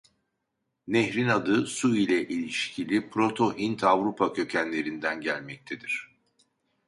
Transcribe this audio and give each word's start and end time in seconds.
Nehrin 0.87 1.27
adı 1.27 1.67
su 1.67 1.95
ile 1.95 2.27
ilişkili 2.27 3.09
Proto-Hint-Avrupa 3.09 4.33
kökenlerinden 4.33 5.21
gelmektedir. 5.21 6.11